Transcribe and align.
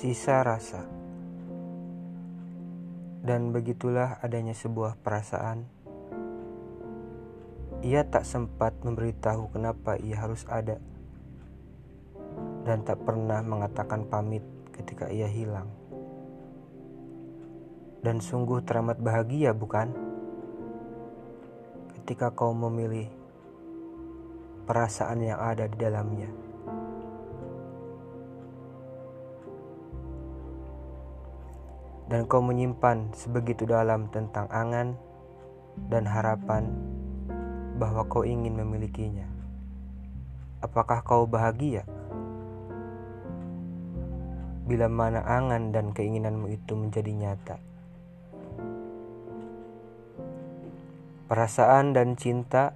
Sisa 0.00 0.40
rasa. 0.40 0.88
Dan 3.20 3.52
begitulah 3.52 4.16
adanya 4.24 4.56
sebuah 4.56 4.96
perasaan. 4.96 5.68
Ia 7.84 8.08
tak 8.08 8.24
sempat 8.24 8.80
memberitahu 8.80 9.52
kenapa 9.52 10.00
ia 10.00 10.16
harus 10.16 10.48
ada. 10.48 10.80
Dan 12.64 12.80
tak 12.80 13.04
pernah 13.04 13.44
mengatakan 13.44 14.08
pamit 14.08 14.40
ketika 14.72 15.12
ia 15.12 15.28
hilang. 15.28 15.68
Dan 18.00 18.24
sungguh 18.24 18.64
teramat 18.64 18.96
bahagia 19.04 19.52
bukan? 19.52 19.92
Ketika 22.00 22.32
kau 22.32 22.56
memilih 22.56 23.04
perasaan 24.64 25.20
yang 25.20 25.36
ada 25.36 25.68
di 25.68 25.76
dalamnya 25.76 26.49
dan 32.10 32.26
kau 32.26 32.42
menyimpan 32.42 33.14
sebegitu 33.14 33.70
dalam 33.70 34.10
tentang 34.10 34.50
angan 34.50 34.98
dan 35.86 36.10
harapan 36.10 36.66
bahwa 37.78 38.02
kau 38.10 38.26
ingin 38.26 38.58
memilikinya. 38.58 39.30
Apakah 40.58 41.06
kau 41.06 41.24
bahagia? 41.30 41.86
Bila 44.66 44.90
mana 44.90 45.22
angan 45.22 45.70
dan 45.70 45.94
keinginanmu 45.94 46.50
itu 46.50 46.74
menjadi 46.74 47.14
nyata. 47.14 47.56
Perasaan 51.30 51.94
dan 51.94 52.18
cinta 52.18 52.74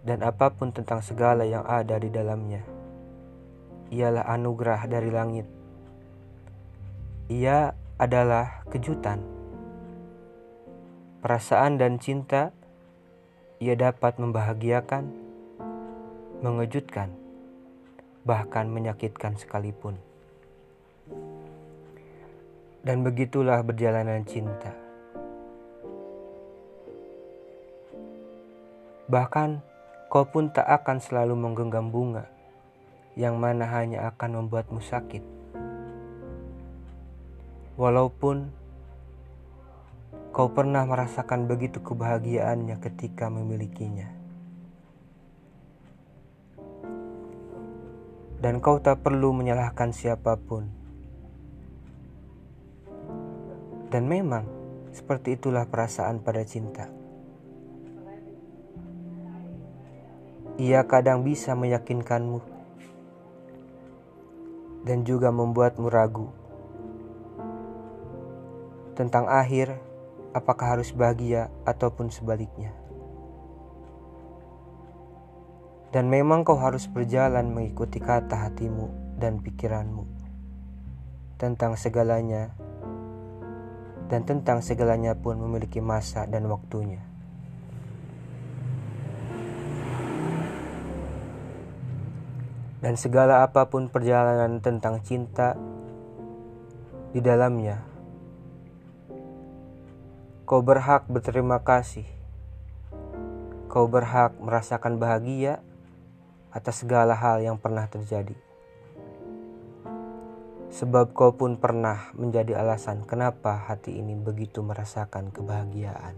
dan 0.00 0.24
apa 0.24 0.48
pun 0.56 0.72
tentang 0.72 1.04
segala 1.04 1.44
yang 1.44 1.62
ada 1.68 2.00
di 2.00 2.08
dalamnya 2.08 2.64
ialah 3.92 4.24
anugerah 4.32 4.80
dari 4.88 5.10
langit. 5.12 5.46
Ia 7.30 7.85
adalah 7.96 8.60
kejutan. 8.68 9.24
Perasaan 11.24 11.80
dan 11.80 11.96
cinta 11.96 12.52
ia 13.56 13.72
dapat 13.72 14.20
membahagiakan, 14.20 15.08
mengejutkan, 16.44 17.08
bahkan 18.28 18.68
menyakitkan 18.68 19.40
sekalipun. 19.40 19.96
Dan 22.84 23.00
begitulah 23.00 23.64
perjalanan 23.64 24.22
cinta. 24.28 24.76
Bahkan 29.08 29.64
kau 30.12 30.28
pun 30.28 30.52
tak 30.52 30.68
akan 30.68 31.00
selalu 31.00 31.34
menggenggam 31.34 31.88
bunga 31.88 32.28
yang 33.16 33.40
mana 33.40 33.64
hanya 33.64 34.04
akan 34.12 34.44
membuatmu 34.44 34.84
sakit 34.84 35.35
Walaupun 37.76 38.48
kau 40.32 40.48
pernah 40.48 40.80
merasakan 40.88 41.44
begitu 41.44 41.84
kebahagiaannya 41.84 42.80
ketika 42.80 43.28
memilikinya. 43.28 44.08
Dan 48.40 48.64
kau 48.64 48.80
tak 48.80 49.04
perlu 49.04 49.36
menyalahkan 49.36 49.92
siapa 49.92 50.40
pun. 50.40 50.72
Dan 53.92 54.08
memang 54.08 54.48
seperti 54.96 55.36
itulah 55.36 55.68
perasaan 55.68 56.24
pada 56.24 56.40
cinta. 56.48 56.88
Ia 60.56 60.80
kadang 60.88 61.20
bisa 61.20 61.52
meyakinkanmu 61.52 62.40
dan 64.88 65.04
juga 65.04 65.28
membuatmu 65.28 65.92
ragu 65.92 66.45
tentang 68.96 69.28
akhir, 69.28 69.76
apakah 70.32 70.80
harus 70.80 70.88
bahagia 70.96 71.52
ataupun 71.68 72.08
sebaliknya. 72.08 72.72
Dan 75.92 76.08
memang 76.08 76.48
kau 76.48 76.56
harus 76.56 76.88
berjalan 76.88 77.52
mengikuti 77.52 78.00
kata 78.00 78.48
hatimu 78.48 79.20
dan 79.20 79.44
pikiranmu 79.44 80.08
tentang 81.36 81.76
segalanya, 81.76 82.56
dan 84.08 84.24
tentang 84.24 84.64
segalanya 84.64 85.12
pun 85.12 85.36
memiliki 85.36 85.84
masa 85.84 86.24
dan 86.24 86.48
waktunya. 86.48 87.04
Dan 92.80 92.96
segala 92.96 93.44
apa 93.44 93.68
pun 93.68 93.92
perjalanan 93.92 94.64
tentang 94.64 95.04
cinta 95.04 95.52
di 97.12 97.20
dalamnya 97.20 97.95
Kau 100.46 100.62
berhak 100.62 101.10
berterima 101.10 101.58
kasih. 101.58 102.06
Kau 103.66 103.90
berhak 103.90 104.30
merasakan 104.38 104.94
bahagia 104.94 105.58
atas 106.54 106.86
segala 106.86 107.18
hal 107.18 107.42
yang 107.42 107.58
pernah 107.58 107.82
terjadi. 107.90 108.38
Sebab 110.70 111.18
kau 111.18 111.34
pun 111.34 111.58
pernah 111.58 112.14
menjadi 112.14 112.62
alasan 112.62 113.02
kenapa 113.02 113.58
hati 113.58 113.98
ini 113.98 114.14
begitu 114.14 114.62
merasakan 114.62 115.34
kebahagiaan. 115.34 116.14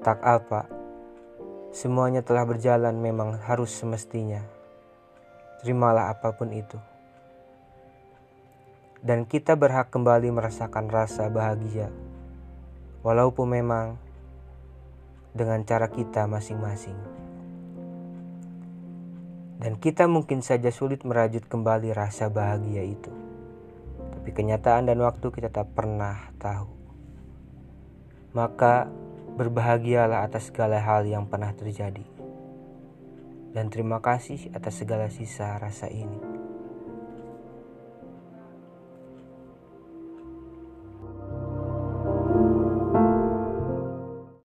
Tak 0.00 0.16
apa, 0.24 0.64
semuanya 1.76 2.24
telah 2.24 2.48
berjalan 2.48 2.96
memang 2.96 3.36
harus 3.36 3.68
semestinya. 3.68 4.40
Terimalah 5.60 6.08
apa 6.08 6.32
pun 6.32 6.56
itu 6.56 6.95
dan 9.06 9.22
kita 9.22 9.54
berhak 9.54 9.94
kembali 9.94 10.34
merasakan 10.34 10.90
rasa 10.90 11.30
bahagia, 11.30 11.94
walaupun 13.06 13.46
memang 13.54 13.86
dengan 15.30 15.62
cara 15.62 15.86
kita 15.86 16.26
masing-masing. 16.26 16.98
Dan 19.62 19.78
kita 19.78 20.10
mungkin 20.10 20.42
saja 20.42 20.74
sulit 20.74 21.06
merajut 21.06 21.46
kembali 21.46 21.94
rasa 21.94 22.26
bahagia 22.26 22.82
itu, 22.82 23.14
tapi 24.10 24.34
kenyataan 24.34 24.90
dan 24.90 24.98
waktu 24.98 25.30
kita 25.30 25.54
tak 25.54 25.70
pernah 25.70 26.34
tahu. 26.42 26.66
Maka 28.34 28.90
berbahagialah 29.38 30.26
atas 30.26 30.50
segala 30.50 30.82
hal 30.82 31.06
yang 31.06 31.30
pernah 31.30 31.54
terjadi, 31.54 32.04
dan 33.54 33.70
terima 33.70 34.02
kasih 34.02 34.50
atas 34.50 34.82
segala 34.82 35.06
sisa 35.14 35.54
rasa 35.62 35.86
ini. 35.86 36.35